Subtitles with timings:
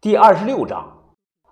[0.00, 0.86] 第二十六章，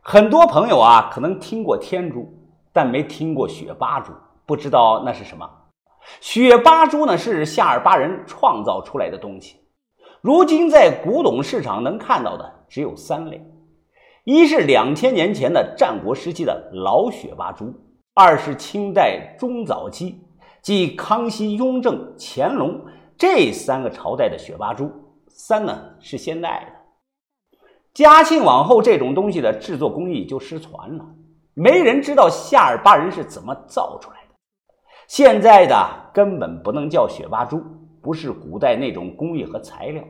[0.00, 2.26] 很多朋友啊可能听过天珠，
[2.72, 4.14] 但没听过雪巴珠，
[4.46, 5.46] 不知道那是什么。
[6.22, 9.60] 雪巴珠呢是夏尔巴人创造出来的东西，
[10.22, 13.46] 如今在古董市场能看到的只有三类：
[14.24, 17.66] 一是两千年前的战国时期的老雪巴珠；
[18.14, 20.18] 二是清代中早期，
[20.62, 22.80] 即康熙、雍正、乾隆
[23.18, 24.86] 这三个朝代的雪巴珠；
[25.28, 26.79] 三呢是现代的。
[27.92, 31.04] 嘉庆往后，这种东西的制作工艺就失传了，
[31.54, 34.34] 没人知道夏尔巴人是怎么造出来的。
[35.08, 37.60] 现在的根本不能叫雪巴珠，
[38.00, 40.04] 不是古代那种工艺和材料。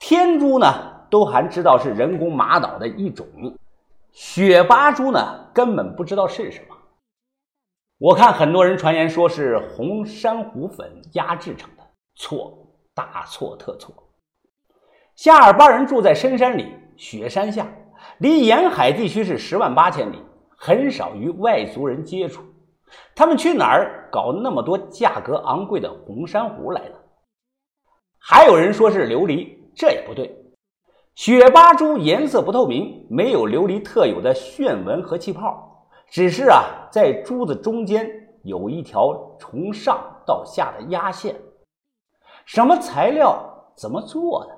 [0.00, 0.66] 天珠呢，
[1.10, 3.26] 都还知道是人工玛瑙的一种，
[4.12, 6.74] 雪巴珠呢，根本不知道是什么。
[7.98, 11.82] 我看很多人传言说是红珊瑚粉压制成的，
[12.14, 12.56] 错，
[12.94, 13.92] 大错特错。
[15.18, 17.66] 夏尔巴人住在深山里，雪山下，
[18.18, 20.22] 离沿海地区是十万八千里，
[20.56, 22.40] 很少与外族人接触。
[23.16, 26.94] 他们去哪儿搞那么多价格昂贵的红珊瑚来了？
[28.20, 30.32] 还有人说是琉璃，这也不对。
[31.16, 38.08] 雪巴珠颜色不透明，没有琉璃特有的炫纹和气泡，只是啊，在珠子中间
[38.44, 41.34] 有一条从上到下的压线。
[42.44, 43.72] 什么材料？
[43.74, 44.57] 怎么做的？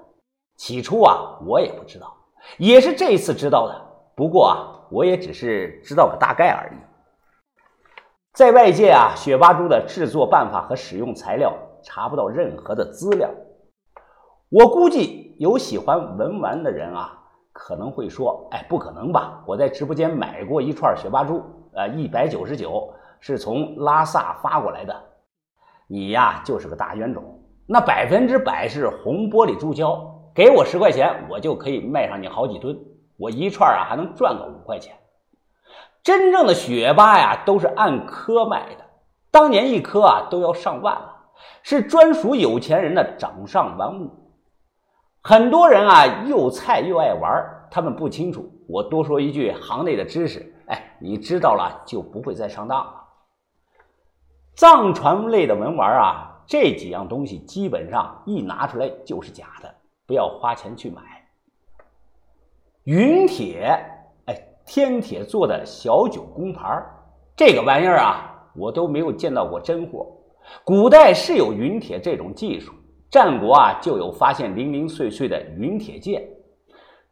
[0.60, 2.14] 起初啊，我也不知道，
[2.58, 3.74] 也是这一次知道的。
[4.14, 6.78] 不过啊，我也只是知道个大概而已。
[8.34, 13.30] 在外界啊，雪巴珠的制作办法和使用材料查不到任何的资料。
[14.50, 17.18] 我估计有喜欢文玩的人啊，
[17.52, 19.42] 可能会说：“哎，不可能吧？
[19.46, 24.94] 我在直播间买过一串雪巴珠，呃，一百九十九，是从拉萨发过来的。
[25.86, 27.42] 你呀，就是个大冤种。
[27.66, 30.06] 那百分之百是红玻璃珠胶。”
[30.40, 32.74] 给我十块钱，我就可以卖上你好几吨，
[33.18, 34.96] 我一串啊还能赚个五块钱。
[36.02, 38.86] 真正的雪巴呀，都是按颗卖的，
[39.30, 41.14] 当年一颗啊都要上万了，
[41.62, 44.32] 是专属有钱人的掌上玩物。
[45.20, 47.30] 很多人啊又菜又爱玩，
[47.70, 48.50] 他们不清楚。
[48.66, 52.94] 我多说一句行内的知识，哎，你知道了就不会再上当了。
[54.54, 59.74] 藏传类的文玩啊，这几样东西基本上一拿出来就是假的。
[60.10, 61.00] 不要花钱去买
[62.82, 63.80] 云铁，
[64.26, 66.84] 哎，天铁做的小九宫牌
[67.36, 70.04] 这个玩意儿啊，我都没有见到过真货。
[70.64, 72.72] 古代是有云铁这种技术，
[73.08, 76.28] 战国啊就有发现零零碎碎的云铁剑，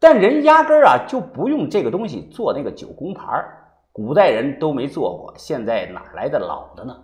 [0.00, 3.22] 但人压根儿啊就不用这个东西做那个九宫牌
[3.92, 6.96] 古代人都没做过，现在哪来的老的呢？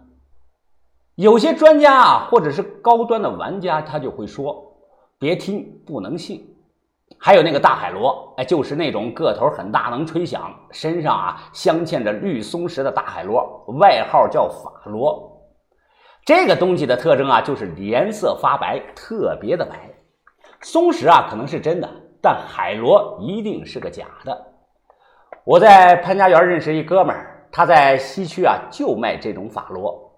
[1.14, 4.72] 有些专家啊，或者是高端的玩家，他就会说。
[5.18, 6.50] 别听，不能信。
[7.18, 15.30] 还有那个大海螺，哎，就是那种个头很大，能吹响，身上啊镶嵌着绿松石的大海螺，外号叫法螺。
[16.24, 19.90] 这个东西的特征啊，就是颜色发白，特别的白。
[20.60, 21.88] 松石啊可能是真的，
[22.20, 24.46] 但海螺一定是个假的。
[25.44, 30.10] 我在潘家园认识一哥们儿，他在西区啊就卖这种法螺。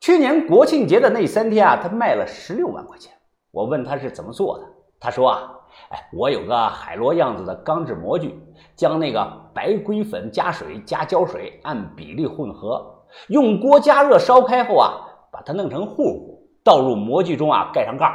[0.00, 3.12] 去年国庆节的那三天啊，他卖了十六万块钱。
[3.54, 4.64] 我问他是怎么做的，
[4.98, 5.48] 他说啊，
[5.90, 8.36] 哎，我有个海螺样子的钢制模具，
[8.74, 12.84] 将那个白硅粉加水加胶水按比例混合，
[13.28, 14.92] 用锅加热烧开后啊，
[15.30, 18.12] 把它弄成糊糊，倒入模具中啊，盖上盖。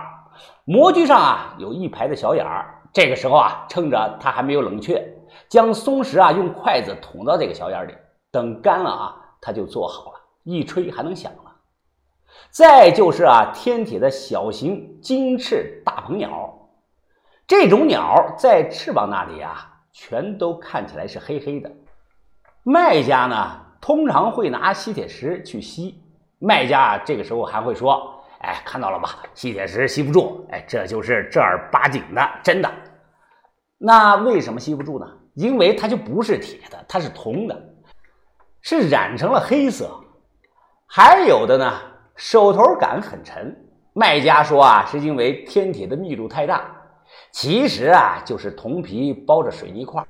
[0.66, 5.02] 模具上啊有一排的小眼儿，这个时候啊，趁着它还没有冷却，
[5.48, 7.94] 将松石啊用筷子捅到这个小眼里，
[8.30, 11.49] 等干了啊，它就做好了，一吹还能响了。
[12.52, 16.52] 再就是啊，天铁的小型金翅大鹏鸟，
[17.46, 21.72] 这种鸟在翅膀那里啊，全都看起来是黑黑的。
[22.64, 26.02] 卖家呢，通常会拿吸铁石去吸，
[26.40, 32.72] 卖家这个时候还会说：“哎，看到了吧，吸铁石吸不住，哎，这就是正儿八经的，真的。”
[33.78, 35.06] 那为什么吸不住呢？
[35.35, 37.56] 因为它就不是铁的，它是铜的，
[38.62, 39.90] 是染成了黑色。
[40.88, 41.80] 还有的呢。
[42.20, 43.56] 手头感很沉，
[43.94, 46.70] 卖家说啊，是因为天铁的密度太大，
[47.32, 50.06] 其实啊就是铜皮包着水泥块。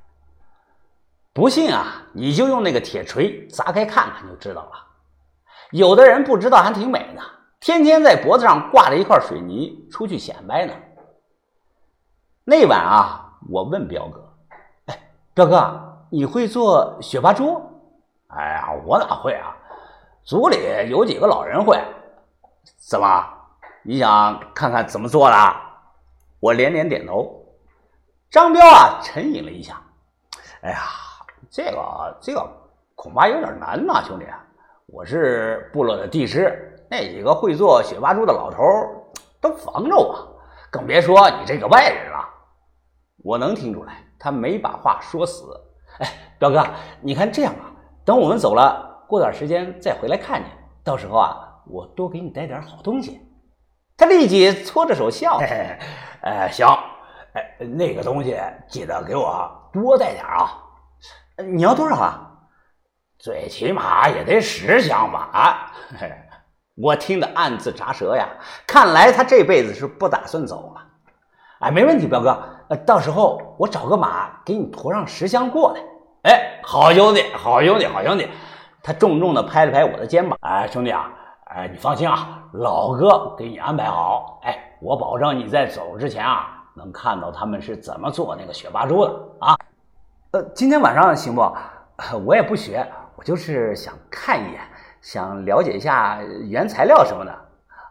[1.32, 4.72] 不信啊，你就用那个铁锤砸开看看就知道了。
[5.70, 7.22] 有的人不知道还挺美呢，
[7.60, 10.74] 天天在脖子上挂着一块水泥出去显摆呢。
[12.42, 14.34] 那晚啊，我问彪哥
[14.90, 14.98] ：“哎，
[15.32, 15.80] 彪哥，
[16.10, 17.62] 你会做雪巴珠
[18.34, 19.54] ？”“哎呀，我哪会啊，
[20.24, 20.58] 组里
[20.90, 21.80] 有几个老人会。”
[22.88, 23.26] 怎么？
[23.82, 25.36] 你想看看怎么做的？
[26.38, 27.36] 我连连点头。
[28.30, 29.82] 张彪啊，沉吟了一下，
[30.62, 30.78] 哎呀，
[31.50, 32.48] 这个这个
[32.94, 34.24] 恐怕有点难呐，兄弟。
[34.86, 38.60] 我是部落的帝师，那几个会做雪八珠的老头
[39.40, 40.40] 都防着我，
[40.70, 42.28] 更别说你这个外人了。
[43.22, 45.44] 我能听出来，他没把话说死。
[45.98, 46.08] 哎，
[46.38, 46.64] 彪哥，
[47.00, 47.72] 你看这样吧，
[48.04, 50.46] 等我们走了，过段时间再回来看你，
[50.84, 53.20] 到时候啊，我多给你带点好东西。
[53.96, 55.38] 他立即搓着手笑。
[56.22, 56.66] 哎，行，
[57.34, 60.56] 哎，那个东西记得给我多带点啊。
[61.36, 62.26] 你要多少啊？
[63.18, 65.28] 最起码也得十箱吧！
[65.32, 65.72] 啊，
[66.74, 68.26] 我听得暗自咂舌呀。
[68.66, 70.80] 看来他这辈子是不打算走了。
[71.60, 75.82] 哎，没问题，彪哥，呃，到时候我找个马给你驮上十箱过来。
[76.22, 78.26] 哎，好兄弟，好兄弟，好兄弟！
[78.82, 80.38] 他重重的拍了拍我的肩膀。
[80.40, 81.12] 哎，兄弟啊，
[81.52, 84.38] 哎，你放心啊，老哥给你安排好。
[84.44, 89.56] 哎，我保证你在走之前啊，能看到他们是怎么做那个雪八珠的啊。
[90.30, 91.42] 呃，今天晚上行不？
[92.24, 92.86] 我也不学。
[93.16, 94.60] 我就是想看一眼，
[95.02, 97.32] 想了解一下原材料什么的。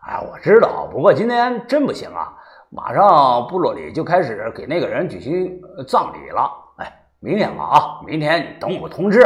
[0.07, 2.33] 哎，我知道，不过今天真不行啊！
[2.69, 6.49] 马上部落里就开始给那个人举行葬礼了。
[6.77, 9.21] 哎，明天吧啊，明天你等我通知。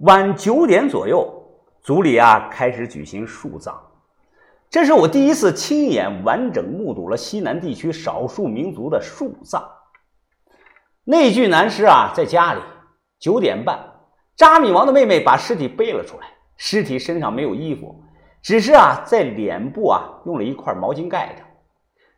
[0.00, 1.35] 晚九点左右，
[1.86, 3.80] 族里啊开始举行树葬。
[4.68, 9.64] 这是我第一次亲眼完整目睹了西南地区少数民族的树葬。
[11.04, 12.60] 那具男尸啊，在家里。
[13.20, 13.78] 九点半，
[14.34, 16.26] 扎米王的妹妹把尸体背了出来。
[16.56, 18.02] 尸体身上没有衣服，
[18.42, 21.44] 只是啊，在脸部啊用了一块毛巾盖着。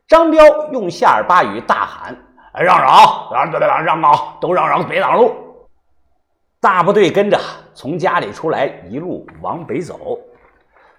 [0.06, 0.42] 张彪
[0.72, 2.16] 用夏尔巴语大喊
[2.58, 2.90] ：“让让，
[3.30, 5.30] 让让让啊，都让让，别挡路！”
[6.60, 7.38] 大部队跟着
[7.72, 10.18] 从家里出来，一路往北走。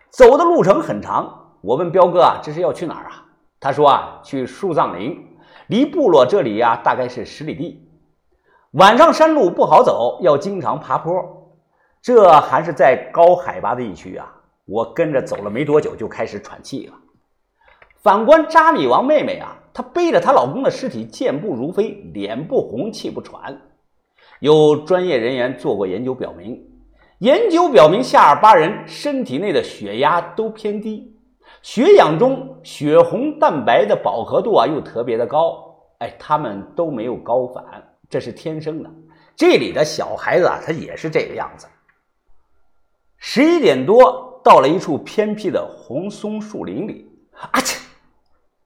[0.09, 1.57] 走的路程很长。
[1.61, 3.25] 我问彪哥啊：“这是要去哪儿啊？”
[3.59, 5.21] 他说：“啊，去树葬林，
[5.67, 7.85] 离部落这里呀，大概是十里地。”
[8.73, 11.11] 晚上山路不好走，要经常爬坡，
[12.01, 14.33] 这还是在高海拔的地区啊！
[14.65, 16.93] 我跟着走了没多久，就开始喘气了。
[18.01, 23.59] 反观扎米王妹妹啊，她背着她老公的尸体，健步如飞，脸不红气不喘。
[24.39, 26.61] 有专业人员做过研究，表明，
[27.19, 31.13] 研究表明夏尔巴人身体内的血压都偏低，
[31.61, 37.63] 血氧中血红蛋白的饱和度啊又特别的高，哎，他们都没有高反。
[38.09, 38.89] 这是天生的，
[39.35, 41.67] 这里的小孩子啊，他也是这个样子。
[43.17, 47.07] 十一点多，到了一处偏僻的红松树林里，
[47.51, 47.77] 啊切！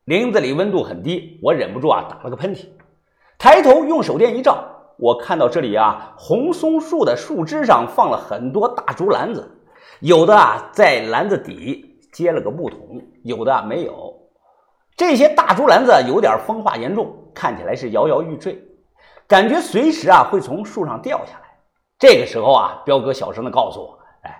[0.05, 2.67] 林子里温度很低，我忍不住啊，打了个喷嚏。
[3.37, 4.63] 抬头用手电一照，
[5.03, 9.45] 我看到这里啊，红松树的树枝上放了很多大竹篮子，
[9.99, 14.13] 有的啊在篮子底接了个木桶，有的没有。
[14.95, 18.57] 这些大竹篮子有点风化严重，看起来是摇摇欲坠。
[19.27, 21.49] 感觉随时啊会从树上掉下来。
[21.99, 24.33] 这个时候啊，彪哥小声的告诉我：“哎，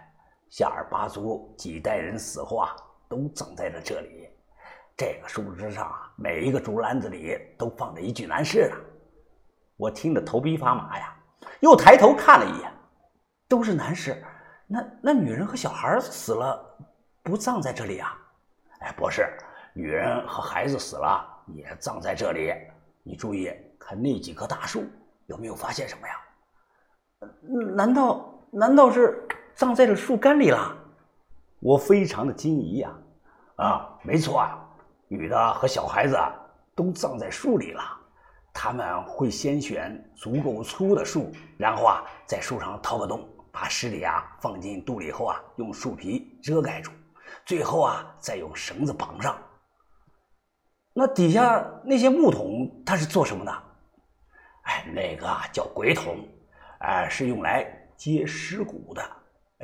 [0.50, 2.74] 夏尔巴族几代人死后啊，
[3.10, 4.30] 都葬在了这里。
[4.96, 8.76] 这个树枝上啊，每一个竹篮子里都放着一具男尸呢。”
[9.78, 11.16] 我听得头皮发麻呀，
[11.60, 12.72] 又抬头看了一眼，
[13.48, 14.24] 都是男尸。
[14.68, 16.78] 那那女人和小孩死了，
[17.22, 18.18] 不葬在这里啊？
[18.80, 19.28] 哎，不是，
[19.74, 22.54] 女人和孩子死了也葬在这里。
[23.04, 23.52] 你注意。
[23.86, 24.86] 看那几棵大树，
[25.26, 26.16] 有没有发现什么呀？
[27.76, 30.74] 难道难道是葬在了树干里了？
[31.60, 32.90] 我非常的惊疑呀！
[33.58, 34.58] 啊，没错啊，
[35.10, 36.18] 女的和小孩子
[36.74, 37.84] 都葬在树里了。
[38.54, 46.92] 他们会先选足够粗的树，然后啊，在树上掏个洞，把尸体啊放进肚里后啊，用树皮遮盖住，
[47.46, 49.36] 最后啊，再用绳子绑上。
[50.94, 53.52] 那底下那些木桶，它是做什么的？
[54.62, 56.18] 哎，那个叫鬼桶，
[56.80, 57.66] 哎，是用来
[57.98, 59.02] 接尸骨的。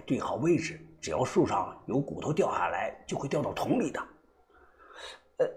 [0.06, 4.00] 对好位置，只要树上有骨头掉下来，就会掉到桶里的。
[5.38, 5.48] 呃，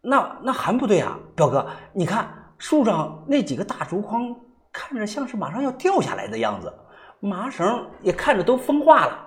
[0.00, 4.34] 那那还不对啊，彪哥，你看树上那几个大竹筐，
[4.72, 6.72] 看着像是马上要掉下来的样子，
[7.20, 9.24] 麻绳也看着都风化了。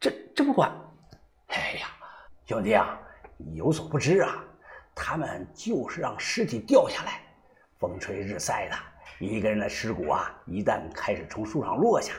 [0.00, 0.70] 这这不管，
[1.48, 1.86] 哎呀，
[2.46, 2.98] 兄弟啊，
[3.36, 4.44] 你有所不知啊，
[4.94, 7.22] 他们就是让尸体掉下来，
[7.78, 8.76] 风吹日晒的。
[9.20, 12.12] 一个人的尸骨啊，一旦开始从树上落下，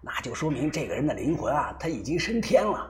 [0.00, 2.88] 那就说明这个人的灵魂啊，他已经升天了。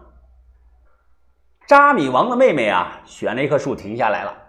[1.66, 4.45] 扎米王的妹妹啊，选了一棵树停下来了。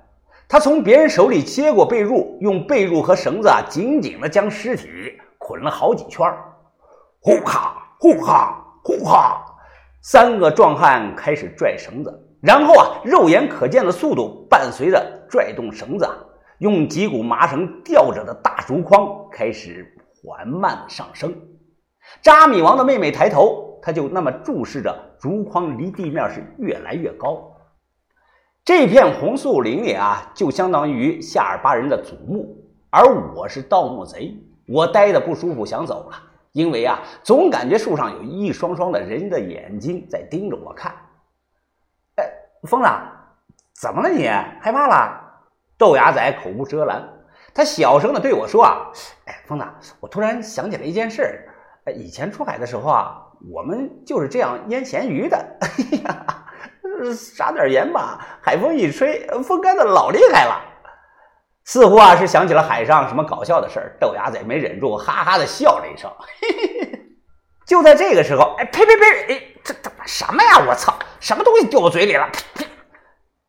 [0.50, 4.88] 他从别人手里接过被褥，用被褥和绳子啊，紧紧的将尸体
[5.38, 6.25] 捆了好几圈
[7.20, 9.44] 呼哈呼哈呼哈，
[10.01, 16.08] 三个壮汉开始拽绳子，然后啊，肉眼可见的速度伴随着拽动绳子，
[16.60, 19.86] 用几股麻绳吊着的大竹筐开始
[20.24, 21.36] 缓慢上升。
[22.22, 27.51] 扎米王的妹妹抬头，他就那么注视着竹筐离地面是越来越高。
[28.68, 32.54] 这片红树林里啊，就相当于夏尔巴人的祖墓，
[32.90, 33.02] 而
[33.34, 34.36] 我是盗墓贼，
[34.68, 36.22] 我待的不舒服，想走了。
[36.52, 40.94] 因为啊，总感觉树上有一双双的人的眼睛在盯着我看。
[42.18, 42.30] 哎，
[42.64, 42.90] 疯子，
[43.80, 44.28] 怎么了你？
[44.28, 45.18] 害怕了？
[45.78, 47.02] 豆芽仔口无遮拦，
[47.54, 48.92] 他小声的对我说：“啊，
[49.28, 49.66] 哎，疯子，
[50.02, 51.48] 我突然想起了一件事。
[51.96, 55.38] 以前出海的时候啊，我们就是这样腌咸鱼的。
[55.62, 56.46] 哎呀，
[57.13, 60.62] 撒点盐吧，海风一吹，风干的老厉害了。
[61.63, 63.98] 似乎啊是想起了海上什么搞笑的事儿。
[64.00, 66.10] 豆芽仔没忍住，哈哈的笑了一声。
[67.68, 69.34] 就在这个时候，哎，呸呸呸！
[69.34, 70.63] 哎，这这什么呀？
[70.66, 72.30] 我操，什么东西掉我嘴里了？
[72.56, 72.72] 呸 呸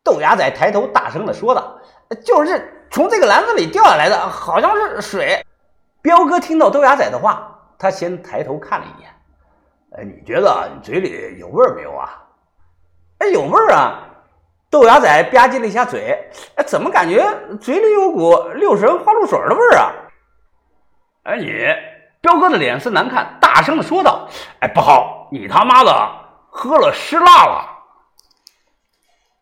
[0.03, 1.79] 豆芽仔抬头大声的说道。
[2.25, 5.45] 就是从这个篮子里掉下来的，好像是水。
[6.01, 9.09] 彪哥听到豆芽仔的话，他先抬头看了一眼。
[9.97, 12.21] 哎，你觉得你嘴里有味儿没有啊？
[13.19, 13.99] 哎，有味儿啊！
[14.71, 17.25] 豆芽仔吧唧了一下嘴，哎，怎么感觉
[17.59, 19.91] 嘴里有股六神花露水的味儿啊？
[21.23, 21.65] 哎，你
[22.21, 24.27] 彪哥的脸色难看，大声的说道
[24.61, 26.11] ：“哎，不好，你他妈的
[26.49, 27.65] 喝了湿辣了！”